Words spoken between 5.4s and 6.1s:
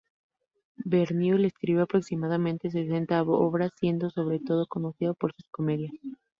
comedias.